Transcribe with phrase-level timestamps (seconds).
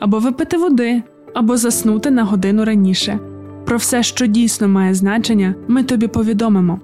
[0.00, 1.02] або випити води,
[1.34, 3.18] або заснути на годину раніше.
[3.64, 6.80] Про все, що дійсно має значення, ми тобі повідомимо.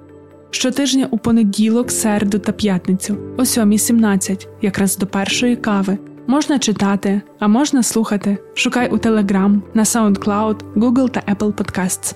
[0.50, 5.98] Щотижня у понеділок, середу та п'ятницю, о 7.17, якраз до першої кави.
[6.26, 8.38] Можна читати, а можна слухати.
[8.54, 12.14] Шукай у Telegram, на SoundCloud, Google та Apple Podcasts.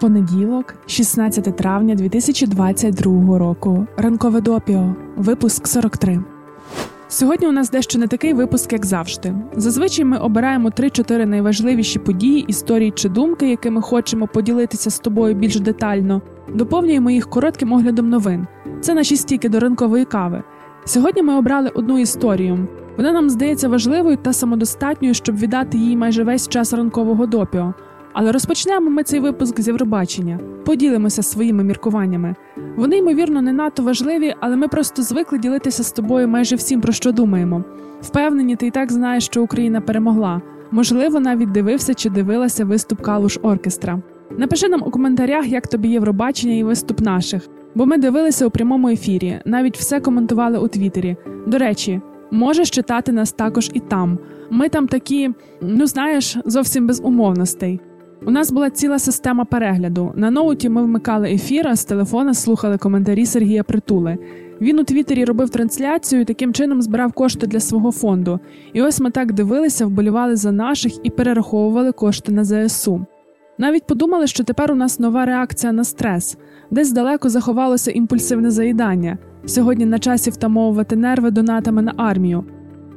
[0.00, 3.86] Понеділок, 16 травня 2022 року.
[3.96, 4.94] Ранкове допіо.
[5.16, 6.20] Випуск 43.
[7.10, 9.34] Сьогодні у нас дещо не такий випуск, як завжди.
[9.56, 15.60] Зазвичай ми обираємо 3-4 найважливіші події, історії чи думки, якими хочемо поділитися з тобою більш
[15.60, 16.22] детально.
[16.54, 18.46] Доповнюємо їх коротким оглядом новин.
[18.80, 20.42] Це наші стійки до ранкової кави.
[20.84, 22.68] Сьогодні ми обрали одну історію.
[22.96, 27.74] Вона нам здається важливою та самодостатньою, щоб віддати їй майже весь час ранкового допіо.
[28.20, 32.34] Але розпочнемо ми цей випуск з Євробачення, поділимося своїми міркуваннями.
[32.76, 36.92] Вони, ймовірно, не надто важливі, але ми просто звикли ділитися з тобою майже всім, про
[36.92, 37.64] що думаємо.
[38.02, 40.42] Впевнені, ти і так знаєш, що Україна перемогла.
[40.70, 44.02] Можливо, навіть дивився чи дивилася виступ Калуш Оркестра.
[44.38, 48.88] Напиши нам у коментарях, як тобі Євробачення і виступ наших, бо ми дивилися у прямому
[48.88, 51.16] ефірі, навіть все коментували у Твіттері.
[51.46, 54.18] До речі, можеш читати нас також і там.
[54.50, 55.30] Ми там такі,
[55.62, 57.80] ну знаєш, зовсім без умовностей.
[58.26, 60.12] У нас була ціла система перегляду.
[60.16, 64.18] На ноуті ми вмикали ефір, а з телефона слухали коментарі Сергія Притули.
[64.60, 68.40] Він у Твіттері робив трансляцію і таким чином збирав кошти для свого фонду.
[68.72, 73.06] І ось ми так дивилися, вболівали за наших і перераховували кошти на ЗСУ.
[73.58, 76.38] Навіть подумали, що тепер у нас нова реакція на стрес,
[76.70, 79.18] десь далеко заховалося імпульсивне заїдання.
[79.46, 82.44] Сьогодні на часі втамовувати нерви донатами на армію.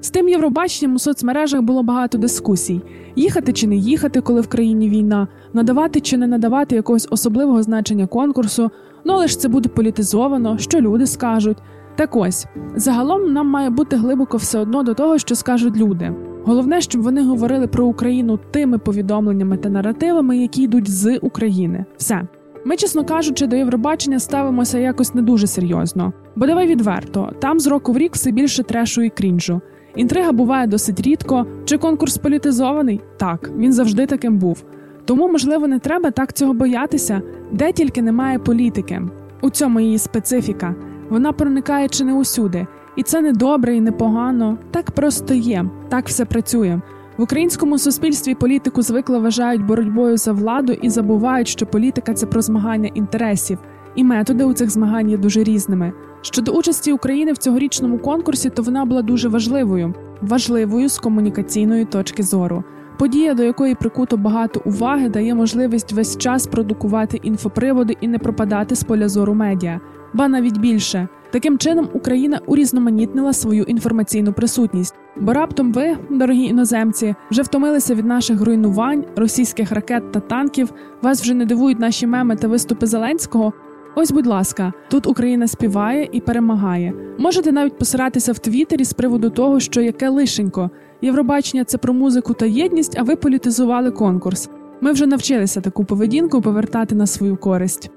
[0.01, 2.81] З тим Євробаченням у соцмережах було багато дискусій:
[3.15, 8.07] їхати чи не їхати, коли в країні війна, надавати чи не надавати якогось особливого значення
[8.07, 8.71] конкурсу.
[9.05, 11.57] Ну але ж це буде політизовано, що люди скажуть.
[11.95, 12.45] Так ось
[12.75, 16.15] загалом нам має бути глибоко все одно до того, що скажуть люди.
[16.45, 21.85] Головне, щоб вони говорили про Україну тими повідомленнями та наративами, які йдуть з України.
[21.97, 22.21] Все.
[22.65, 26.13] Ми, чесно кажучи, до Євробачення ставимося якось не дуже серйозно.
[26.35, 29.61] Бо давай відверто, там з року в рік все більше трешу і крінжу.
[29.95, 31.45] Інтрига буває досить рідко.
[31.65, 33.01] Чи конкурс політизований?
[33.17, 34.63] Так, він завжди таким був.
[35.05, 37.21] Тому, можливо, не треба так цього боятися,
[37.51, 39.01] де тільки немає політики.
[39.41, 40.75] У цьому її специфіка.
[41.09, 42.67] Вона проникає чи не усюди.
[42.95, 44.57] І це не добре і не погано.
[44.71, 46.81] Так просто є, так все працює.
[47.17, 52.41] В українському суспільстві політику звикли вважають боротьбою за владу і забувають, що політика це про
[52.41, 53.57] змагання інтересів,
[53.95, 55.93] і методи у цих змагань є дуже різними.
[56.21, 62.23] Щодо участі України в цьогорічному конкурсі, то вона була дуже важливою, важливою з комунікаційної точки
[62.23, 62.63] зору.
[62.99, 68.75] Подія, до якої прикуто багато уваги, дає можливість весь час продукувати інфоприводи і не пропадати
[68.75, 69.79] з поля зору медіа,
[70.13, 71.07] ба навіть більше.
[71.31, 78.05] Таким чином Україна урізноманітнила свою інформаційну присутність, бо раптом ви, дорогі іноземці, вже втомилися від
[78.05, 80.73] наших руйнувань, російських ракет та танків.
[81.01, 83.53] Вас вже не дивують наші меми та виступи Зеленського.
[83.95, 86.93] Ось, будь ласка, тут Україна співає і перемагає.
[87.17, 90.69] Можете навіть посиратися в Твіттері з приводу того, що яке лишенько.
[91.01, 94.49] Євробачення це про музику та єдність, а ви політизували конкурс.
[94.81, 97.91] Ми вже навчилися таку поведінку повертати на свою користь.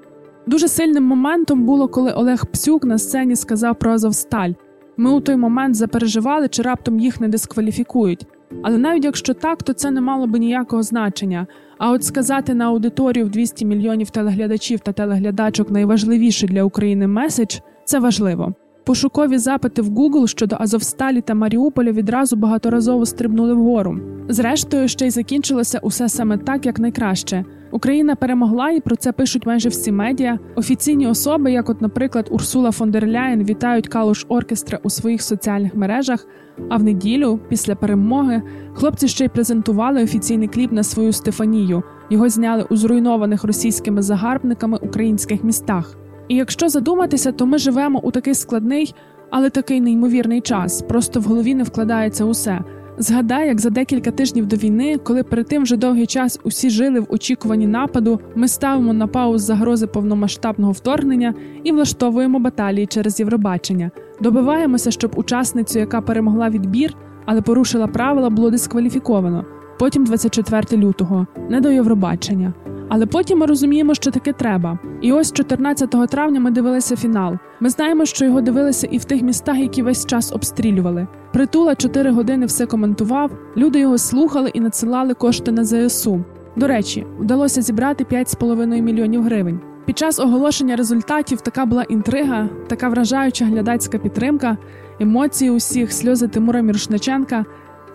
[0.47, 4.51] Дуже сильним моментом було, коли Олег Псюк на сцені сказав про Азовсталь.
[4.97, 8.27] Ми у той момент запереживали, чи раптом їх не дискваліфікують.
[8.63, 11.47] Але навіть якщо так, то це не мало би ніякого значення.
[11.77, 17.59] А от сказати на аудиторію в 200 мільйонів телеглядачів та телеглядачок найважливіший для України меседж
[17.85, 18.53] це важливо.
[18.85, 23.99] Пошукові запити в Google щодо Азовсталі та Маріуполя відразу багаторазово стрибнули вгору.
[24.29, 27.45] Зрештою, ще й закінчилося усе саме так, як найкраще.
[27.71, 30.39] Україна перемогла, і про це пишуть майже всі медіа.
[30.55, 35.75] Офіційні особи, як, от, наприклад, Урсула фон дер Ляєн, вітають Калуш Оркестра у своїх соціальних
[35.75, 36.27] мережах.
[36.69, 38.41] А в неділю, після перемоги,
[38.73, 41.83] хлопці ще й презентували офіційний кліп на свою Стефанію.
[42.09, 45.97] Його зняли у зруйнованих російськими загарбниками українських містах.
[46.27, 48.95] І якщо задуматися, то ми живемо у такий складний,
[49.31, 50.81] але такий неймовірний час.
[50.81, 52.61] Просто в голові не вкладається усе.
[52.97, 56.99] Згадай, як за декілька тижнів до війни, коли перед тим вже довгий час усі жили
[56.99, 61.33] в очікуванні нападу, ми ставимо на пауз загрози повномасштабного вторгнення
[61.63, 63.91] і влаштовуємо баталії через Євробачення.
[64.21, 66.93] Добиваємося, щоб учасницю, яка перемогла відбір,
[67.25, 69.45] але порушила правила, було дискваліфіковано.
[69.79, 72.53] Потім 24 лютого, не до Євробачення.
[72.89, 74.79] Але потім ми розуміємо, що таке треба.
[75.01, 77.37] І ось 14 травня ми дивилися фінал.
[77.59, 81.07] Ми знаємо, що його дивилися і в тих містах, які весь час обстрілювали.
[81.33, 83.31] Притула 4 години все коментував.
[83.57, 86.23] Люди його слухали і надсилали кошти на ЗСУ.
[86.55, 89.59] До речі, вдалося зібрати 5,5 мільйонів гривень.
[89.85, 94.57] Під час оголошення результатів така була інтрига, така вражаюча глядацька підтримка,
[94.99, 97.45] емоції усіх, сльози Тимура Мірошниченка.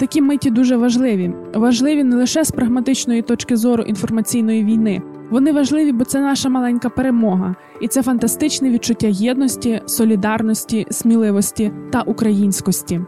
[0.00, 1.32] Такі миті дуже важливі.
[1.54, 5.02] Важливі не лише з прагматичної точки зору інформаційної війни.
[5.30, 12.02] Вони важливі, бо це наша маленька перемога, і це фантастичне відчуття єдності, солідарності, сміливості та
[12.02, 13.00] українськості.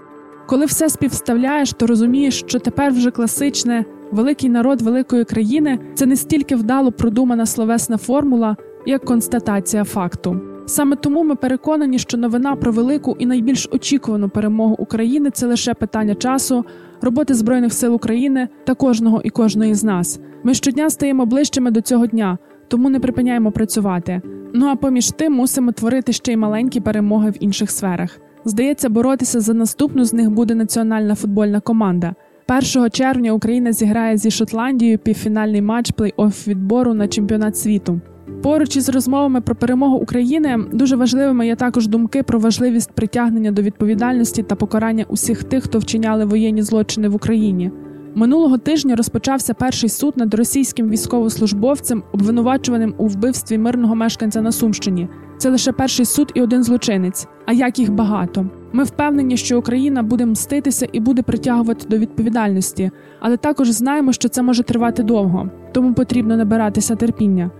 [0.46, 6.16] Коли все співставляєш, то розумієш, що тепер вже класичне великий народ великої країни це не
[6.16, 8.56] стільки вдало продумана словесна формула,
[8.86, 10.51] як констатація факту.
[10.66, 15.74] Саме тому ми переконані, що новина про велику і найбільш очікувану перемогу України це лише
[15.74, 16.64] питання часу,
[17.00, 20.20] роботи збройних сил України та кожного і кожної з нас.
[20.44, 22.38] Ми щодня стаємо ближчими до цього дня,
[22.68, 24.22] тому не припиняємо працювати.
[24.54, 28.18] Ну а поміж тим мусимо творити ще й маленькі перемоги в інших сферах.
[28.44, 32.14] Здається, боротися за наступну з них буде національна футбольна команда.
[32.76, 38.00] 1 червня Україна зіграє зі Шотландією півфінальний матч плей-офф відбору на чемпіонат світу.
[38.42, 43.62] Поруч із розмовами про перемогу України дуже важливими є також думки про важливість притягнення до
[43.62, 47.70] відповідальності та покарання усіх тих, хто вчиняли воєнні злочини в Україні.
[48.14, 55.08] Минулого тижня розпочався перший суд над російським військовослужбовцем, обвинувачуваним у вбивстві мирного мешканця на Сумщині.
[55.38, 58.46] Це лише перший суд і один злочинець, а як їх багато.
[58.72, 62.90] Ми впевнені, що Україна буде мститися і буде притягувати до відповідальності,
[63.20, 67.50] але також знаємо, що це може тривати довго, тому потрібно набиратися терпіння.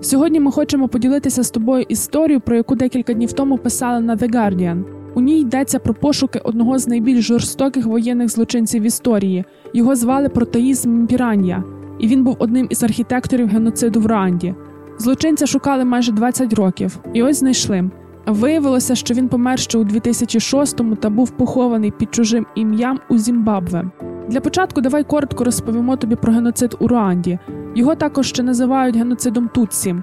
[0.00, 4.34] Сьогодні ми хочемо поділитися з тобою історією, про яку декілька днів тому писали на The
[4.34, 4.82] Guardian.
[5.14, 9.44] У ній йдеться про пошуки одного з найбільш жорстоких воєнних злочинців в історії.
[9.74, 11.64] Його звали Протеїзм Піран'я,
[11.98, 14.54] і він був одним із архітекторів геноциду в Руанді.
[14.98, 17.90] Злочинця шукали майже 20 років, і ось знайшли.
[18.26, 23.90] Виявилося, що він помер ще у 2006-му та був похований під чужим ім'ям у Зімбабве.
[24.28, 27.38] Для початку давай коротко розповімо тобі про геноцид у Руанді.
[27.74, 29.96] Його також ще називають геноцидом Тутсі.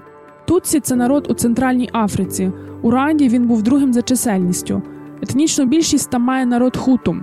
[0.46, 2.52] Тутсі це народ у Центральній Африці.
[2.82, 4.82] У Руанді він був другим за чисельністю.
[5.22, 7.16] Етнічну більшість там має народ хуту.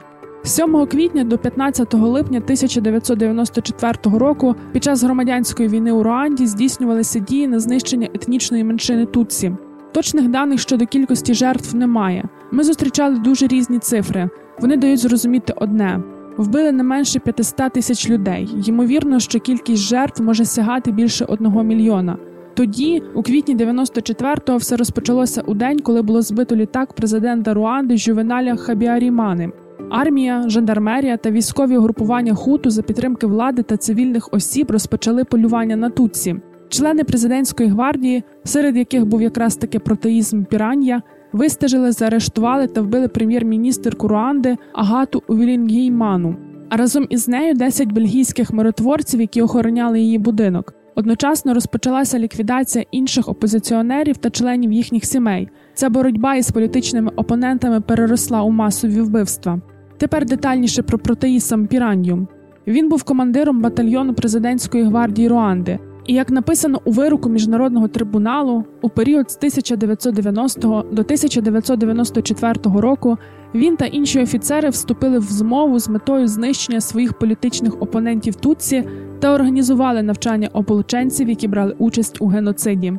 [0.43, 7.19] З 7 квітня до 15 липня 1994 року під час громадянської війни у Руанді здійснювалися
[7.19, 9.51] дії на знищення етнічної меншини Тутсі.
[9.91, 12.25] Точних даних щодо кількості жертв немає.
[12.51, 14.29] Ми зустрічали дуже різні цифри.
[14.59, 16.03] Вони дають зрозуміти одне:
[16.37, 18.49] вбили не менше 500 тисяч людей.
[18.65, 22.17] Ймовірно, що кількість жертв може сягати більше одного мільйона.
[22.53, 28.55] Тоді, у квітні 94-го, все розпочалося у день, коли було збито літак президента Руанди Жювеналя
[28.55, 29.51] Хабіарімани.
[29.89, 35.89] Армія, жандармерія та військові угрупування хуту за підтримки влади та цивільних осіб розпочали полювання на
[35.89, 36.35] Тутсі.
[36.69, 41.01] Члени президентської гвардії, серед яких був якраз таки протеїзм Піран'я,
[41.35, 46.35] вистежили, заарештували та вбили прем'єр-міністерку Руанди Агату Увілінгійману.
[46.69, 50.73] А разом із нею 10 бельгійських миротворців, які охороняли її будинок.
[50.95, 55.49] Одночасно розпочалася ліквідація інших опозиціонерів та членів їхніх сімей.
[55.73, 59.61] Ця боротьба із політичними опонентами переросла у масові вбивства.
[59.97, 62.27] Тепер детальніше про протеїсам Піранью.
[62.67, 65.79] Він був командиром батальйону президентської гвардії Руанди.
[66.07, 73.17] І як написано у вироку міжнародного трибуналу, у період з 1990 до 1994 року
[73.55, 78.83] він та інші офіцери вступили в змову з метою знищення своїх політичних опонентів Тутсі
[79.19, 82.93] та організували навчання ополченців, які брали участь у геноциді.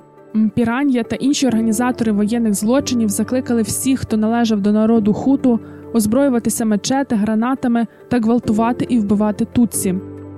[0.54, 5.60] Піран'я та інші організатори воєнних злочинів закликали всіх, хто належав до народу хуту,
[5.94, 9.94] озброюватися мечети, гранатами та гвалтувати і вбивати Тутсі.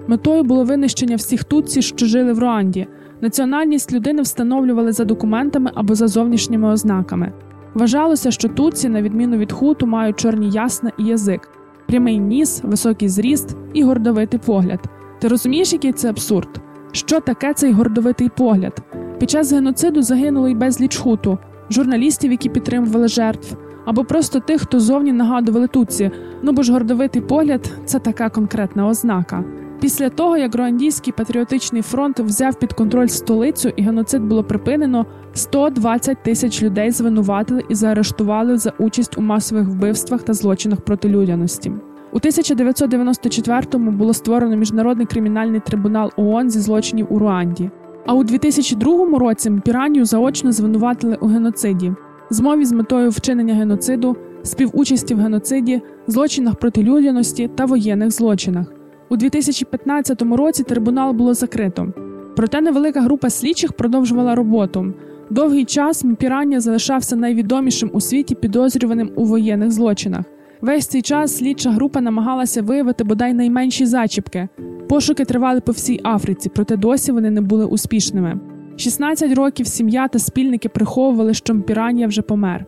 [0.09, 2.87] Метою було винищення всіх тутсі, що жили в Руанді.
[3.21, 7.33] Національність людини встановлювали за документами або за зовнішніми ознаками.
[7.75, 11.49] Вважалося, що тутсі, на відміну від хуту, мають чорні ясна і язик,
[11.87, 14.81] прямий ніс, високий зріст і гордовитий погляд.
[15.21, 16.49] Ти розумієш, який це абсурд?
[16.93, 18.83] Що таке цей гордовитий погляд?
[19.19, 21.39] Під час геноциду загинуло й безліч хуту,
[21.71, 26.11] журналістів, які підтримували жертв, або просто тих, хто зовні нагадували тутсі.
[26.43, 29.45] Ну бо ж гордовитий погляд це така конкретна ознака.
[29.81, 36.23] Після того, як Руандійський патріотичний фронт взяв під контроль столицю і геноцид було припинено, 120
[36.23, 41.73] тисяч людей звинуватили і заарештували за участь у масових вбивствах та злочинах проти людяності.
[42.13, 47.71] У 1994-му було створено міжнародний кримінальний трибунал ООН зі злочинів у Руанді.
[48.07, 51.93] А у 2002 році Піранію заочно звинуватили у геноциді.
[52.31, 58.78] Змові з метою вчинення геноциду співучасті в геноциді, злочинах проти людяності та воєнних злочинах.
[59.11, 61.93] У 2015 році трибунал було закрито.
[62.37, 64.95] Проте невелика група слідчих продовжувала роботу.
[65.31, 70.25] Довгий час Мпірання залишався найвідомішим у світі підозрюваним у воєнних злочинах.
[70.61, 74.49] Весь цей час слідча група намагалася виявити бодай найменші зачіпки.
[74.89, 78.41] Пошуки тривали по всій Африці, проте досі вони не були успішними.
[78.77, 82.67] 16 років сім'я та спільники приховували, що Мпірання вже помер.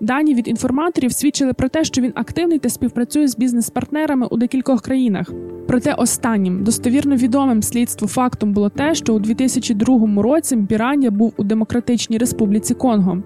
[0.00, 4.82] Дані від інформаторів свідчили про те, що він активний та співпрацює з бізнес-партнерами у декількох
[4.82, 5.32] країнах.
[5.66, 11.44] Проте останнім достовірно відомим слідству фактом було те, що у 2002 році Мпірання був у
[11.44, 13.22] Демократичній Республіці Конго.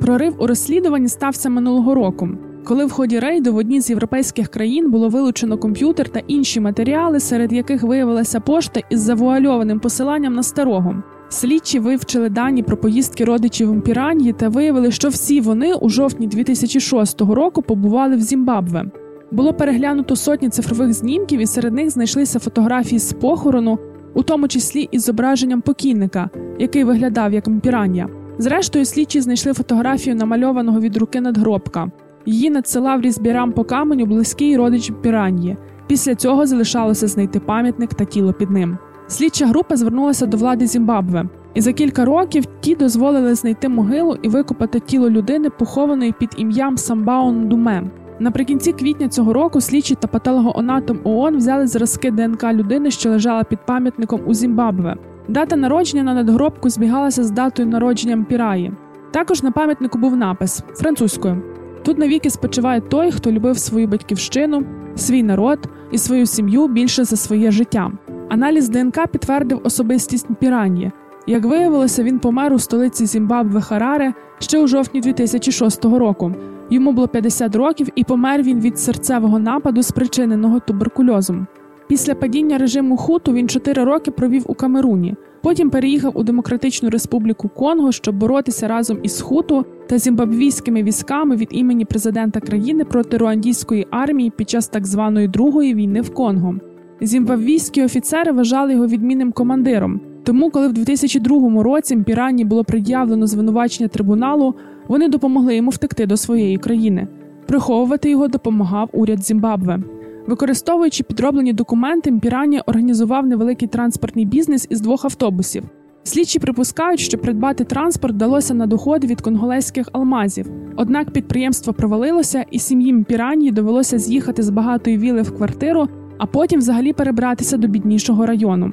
[0.00, 2.28] Прорив у розслідуванні стався минулого року,
[2.64, 7.20] коли в ході рейду в одній з європейських країн було вилучено комп'ютер та інші матеріали,
[7.20, 11.02] серед яких виявилася пошта із завуальованим посиланням на старого.
[11.30, 17.20] Слідчі вивчили дані про поїздки родичів Мпіранії та виявили, що всі вони у жовтні 2006
[17.20, 18.84] року побували в Зімбабве.
[19.30, 23.78] Було переглянуто сотні цифрових знімків, і серед них знайшлися фотографії з похорону,
[24.14, 28.08] у тому числі із зображенням покійника, який виглядав як Мпірання.
[28.38, 31.90] Зрештою, слідчі знайшли фотографію намальованого від руки надгробка.
[32.26, 35.56] Її надсилав різбірам по каменю близький родич Мпіранії.
[35.86, 38.78] Після цього залишалося знайти пам'ятник та тіло під ним.
[39.08, 44.28] Слідча група звернулася до влади Зімбабве, і за кілька років ті дозволили знайти могилу і
[44.28, 47.90] викопати тіло людини, похованої під ім'ям Самбаун Думе.
[48.20, 53.58] Наприкінці квітня цього року слідчі та патологоанатом ООН взяли зразки ДНК людини, що лежала під
[53.66, 54.96] пам'ятником у Зімбабве.
[55.28, 58.72] Дата народження на надгробку збігалася з датою народження Мпіраї.
[59.10, 61.42] Також на пам'ятнику був напис французькою.
[61.84, 64.64] Тут навіки спочиває той, хто любив свою батьківщину,
[64.96, 65.58] свій народ
[65.92, 67.90] і свою сім'ю більше за своє життя.
[68.28, 70.92] Аналіз ДНК підтвердив особистість Мпіранії.
[71.26, 76.32] Як виявилося, він помер у столиці Зімбабве Хараре ще у жовтні 2006 року.
[76.70, 81.46] Йому було 50 років, і помер він від серцевого нападу, спричиненого туберкульозом.
[81.88, 85.14] Після падіння режиму Хуту він 4 роки провів у Камеруні.
[85.42, 91.48] Потім переїхав у Демократичну Республіку Конго, щоб боротися разом із Хуту та зімбабвійськими військами від
[91.50, 96.54] імені президента країни проти руандійської армії під час так званої другої війни в Конго.
[97.00, 100.00] Зімбабвійські офіцери вважали його відмінним командиром.
[100.24, 104.54] Тому, коли в 2002 році Мпірані було пред'явлено звинувачення трибуналу,
[104.88, 107.08] вони допомогли йому втекти до своєї країни.
[107.46, 109.78] Приховувати його допомагав уряд Зімбабве.
[110.26, 115.62] Використовуючи підроблені документи, Мпірані організував невеликий транспортний бізнес із двох автобусів.
[116.02, 120.50] Слідчі припускають, що придбати транспорт вдалося на доходи від конголезьких алмазів.
[120.76, 126.58] Однак підприємство провалилося, і сім'ї Мпірані довелося з'їхати з багатої віли в квартиру, а потім
[126.58, 128.72] взагалі перебратися до біднішого району.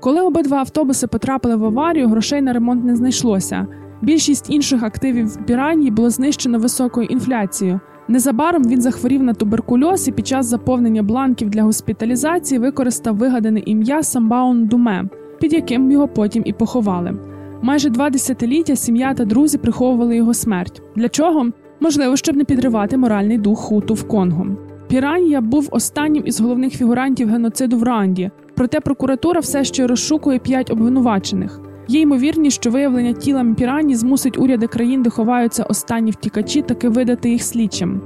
[0.00, 3.66] Коли обидва автобуси потрапили в аварію, грошей на ремонт не знайшлося.
[4.02, 7.80] Більшість інших активів Піранії було знищено високою інфляцією.
[8.08, 14.02] Незабаром він захворів на туберкульоз і під час заповнення бланків для госпіталізації використав вигадане ім'я
[14.02, 15.04] Самбаун Думе,
[15.40, 17.18] під яким його потім і поховали.
[17.62, 20.82] Майже два десятиліття сім'я та друзі приховували його смерть.
[20.96, 21.46] Для чого?
[21.80, 24.46] Можливо, щоб не підривати моральний дух хуту в Конго.
[24.88, 30.70] Піранія був останнім із головних фігурантів геноциду в Ранді, проте прокуратура все ще розшукує п'ять
[30.70, 31.60] обвинувачених.
[31.88, 37.30] Є ймовірність, що виявлення тіла Мпірані змусить уряди країн, де ховаються останні втікачі, таки видати
[37.30, 38.00] їх слідчим.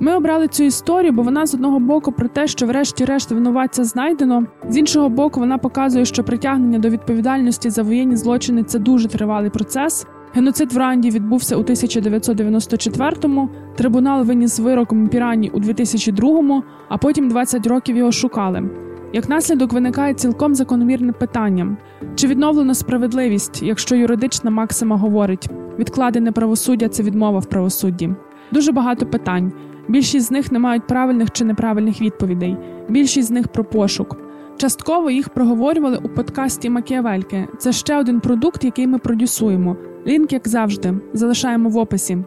[0.00, 4.46] Ми обрали цю історію, бо вона з одного боку про те, що, врешті-решт, винуватця знайдено,
[4.68, 9.50] з іншого боку, вона показує, що притягнення до відповідальності за воєнні злочини це дуже тривалий
[9.50, 10.06] процес.
[10.34, 17.66] Геноцид в Ранді відбувся у 1994-му, Трибунал виніс вирок Мпірані у 2002-му, а потім 20
[17.66, 18.70] років його шукали.
[19.12, 21.76] Як наслідок виникає цілком закономірне питання:
[22.14, 28.10] чи відновлено справедливість, якщо юридична максима говорить, відкладене правосуддя це відмова в правосудді?
[28.52, 29.52] Дуже багато питань.
[29.88, 32.56] Більшість з них не мають правильних чи неправильних відповідей.
[32.88, 34.16] Більшість з них про пошук.
[34.56, 37.48] Частково їх проговорювали у подкасті Макіавельки.
[37.58, 39.76] Це ще один продукт, який ми продюсуємо.
[40.08, 42.18] Лінк, як завжди, залишаємо в описі.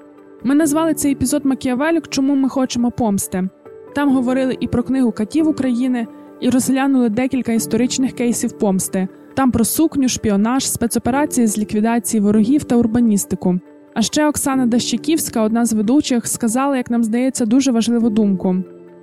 [0.43, 3.49] Ми назвали цей епізод Макіавелік, чому ми хочемо помсти.
[3.95, 6.07] Там говорили і про книгу Катів України,
[6.39, 9.07] і розглянули декілька історичних кейсів помсти.
[9.33, 13.59] Там про сукню, шпіонаж, спецоперації з ліквідації ворогів та урбаністику.
[13.93, 18.55] А ще Оксана Дащиківська, одна з ведучих, сказала, як нам здається, дуже важливу думку.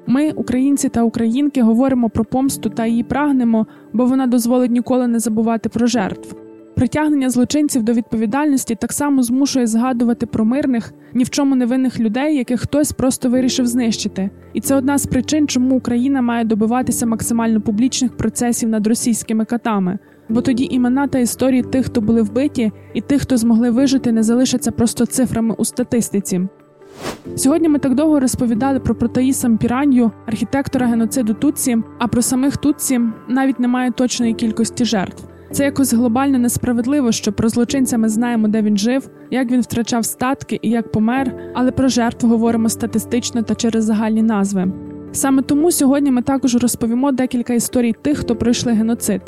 [0.07, 5.19] Ми, українці та українки, говоримо про помсту та її прагнемо, бо вона дозволить ніколи не
[5.19, 6.48] забувати про жертв.
[6.79, 12.37] Притягнення злочинців до відповідальності так само змушує згадувати про мирних, ні в чому невинних людей,
[12.37, 14.31] яких хтось просто вирішив знищити.
[14.53, 19.99] І це одна з причин, чому Україна має добиватися максимально публічних процесів над російськими катами.
[20.29, 24.23] Бо тоді імена та історії тих, хто були вбиті, і тих, хто змогли вижити, не
[24.23, 26.41] залишаться просто цифрами у статистиці.
[27.37, 33.01] Сьогодні ми так довго розповідали про Протаїса Піранью, архітектора геноциду Тутсі, а про самих Тутсі
[33.29, 35.25] навіть немає точної кількості жертв.
[35.51, 40.05] Це якось глобально несправедливо, що про злочинця ми знаємо, де він жив, як він втрачав
[40.05, 44.73] статки і як помер, але про жертв говоримо статистично та через загальні назви.
[45.13, 49.23] Саме тому сьогодні ми також розповімо декілька історій тих, хто пройшли геноцид.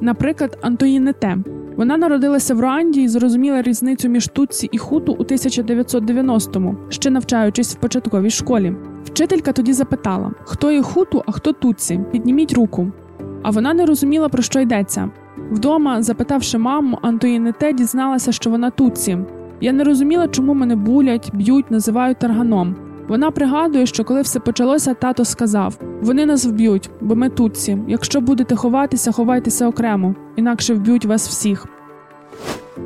[0.00, 1.36] Наприклад, Антоїни Те.
[1.76, 7.74] Вона народилася в Руанді і зрозуміла різницю між Тутсі і Хуту у 1990-му, ще навчаючись
[7.74, 8.74] в початковій школі.
[9.04, 12.00] Вчителька тоді запитала, хто є Хуту, а хто Тутсі.
[12.12, 12.92] Підніміть руку.
[13.42, 15.10] А вона не розуміла, про що йдеться.
[15.50, 19.18] Вдома, запитавши маму, Антоїни Те дізналася, що вона Тутсі.
[19.60, 22.76] Я не розуміла, чому мене булять, б'ють, називають тарганом.
[23.08, 27.78] Вона пригадує, що коли все почалося, тато сказав: вони нас вб'ють, бо ми тутці.
[27.88, 31.66] Якщо будете ховатися, ховайтеся окремо, інакше вб'ють вас всіх.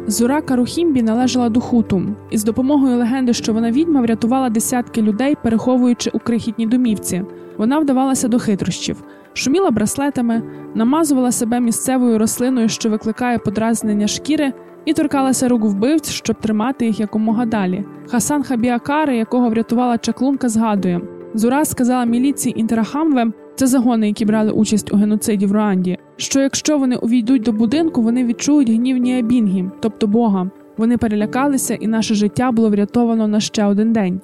[0.06, 5.36] Зура Карухімбі належала до хуту, і з допомогою легенди, що вона відьма, врятувала десятки людей,
[5.42, 7.22] переховуючи у крихітній домівці.
[7.56, 9.02] Вона вдавалася до хитрощів,
[9.38, 10.42] шуміла браслетами,
[10.74, 14.52] намазувала себе місцевою рослиною, що викликає подразнення шкіри,
[14.84, 17.84] і торкалася рук вбивць, щоб тримати їх якомога далі.
[18.08, 21.00] Хасан Хабіакари, якого врятувала чаклунка, згадує:
[21.34, 26.78] Зура сказала міліції Інтерахамве, це загони, які брали участь у геноциді в Руанді, що якщо
[26.78, 30.50] вони увійдуть до будинку, вони відчують гнів Ніабінгі, тобто Бога.
[30.76, 34.20] Вони перелякалися, і наше життя було врятовано на ще один день.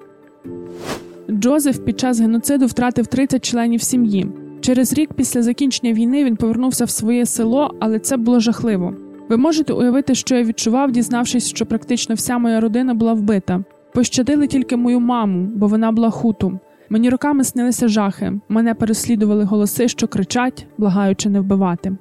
[1.31, 4.44] Джозеф під час геноциду втратив 30 членів сім'ї.
[4.65, 8.95] Через рік після закінчення війни він повернувся в своє село, але це було жахливо.
[9.29, 13.65] Ви можете уявити, що я відчував, дізнавшись, що практично вся моя родина була вбита.
[13.95, 16.59] Пощадили тільки мою маму, бо вона була хуту.
[16.89, 18.33] Мені роками снилися жахи.
[18.49, 21.97] Мене переслідували голоси, що кричать, благаючи не вбивати.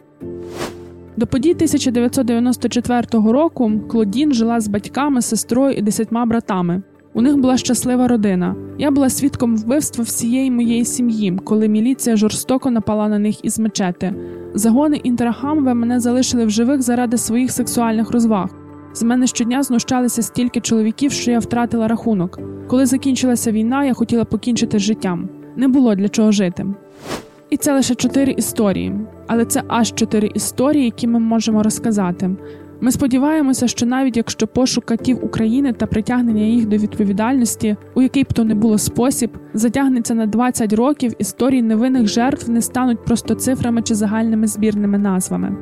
[1.17, 6.82] До подій 1994 року Клодін жила з батьками, сестрою і десятьма братами.
[7.15, 8.55] У них була щаслива родина.
[8.77, 14.14] Я була свідком вбивства всієї моєї сім'ї, коли міліція жорстоко напала на них із мечети.
[14.53, 18.50] Загони інтерахамве мене залишили в живих заради своїх сексуальних розваг.
[18.94, 22.40] З мене щодня знущалися стільки чоловіків, що я втратила рахунок.
[22.68, 25.29] Коли закінчилася війна, я хотіла покінчити з життям.
[25.55, 26.66] Не було для чого жити.
[27.50, 28.94] І це лише чотири історії,
[29.27, 32.29] але це аж чотири історії, які ми можемо розказати.
[32.81, 38.24] Ми сподіваємося, що навіть якщо пошук катів України та притягнення їх до відповідальності, у який
[38.24, 43.36] б то не було спосіб, затягнеться на 20 років, історії невинних жертв не стануть просто
[43.36, 45.57] цифрами чи загальними збірними назвами.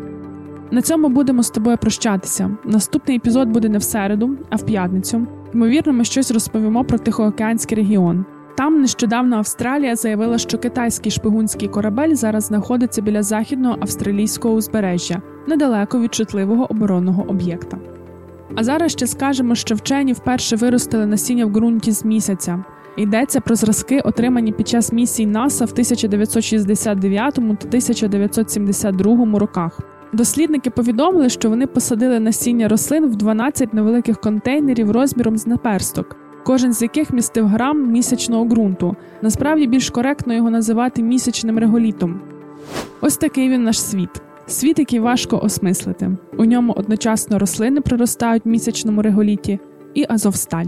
[0.71, 2.57] На цьому будемо з тобою прощатися.
[2.65, 5.27] Наступний епізод буде не в середу, а в п'ятницю.
[5.53, 8.25] Ймовірно, ми щось розповімо про Тихоокеанський регіон.
[8.61, 15.99] Там нещодавно Австралія заявила, що китайський шпигунський корабель зараз знаходиться біля західного австралійського узбережжя, недалеко
[15.99, 17.77] від чутливого оборонного об'єкта.
[18.55, 22.63] А зараз ще скажемо, що вчені вперше виростили насіння в ґрунті з місяця.
[22.97, 29.79] Йдеться про зразки, отримані під час місій НАСА в 1969 та 1972 роках.
[30.13, 36.73] Дослідники повідомили, що вони посадили насіння рослин в 12 невеликих контейнерів розміром з наперсток кожен
[36.73, 38.95] з яких містив грам місячного ґрунту.
[39.21, 42.21] Насправді більш коректно його називати місячним реголітом.
[43.01, 44.21] Ось такий він наш світ.
[44.47, 46.11] Світ, який важко осмислити.
[46.37, 49.59] У ньому одночасно рослини проростають в місячному реголіті
[49.93, 50.65] і азовсталь.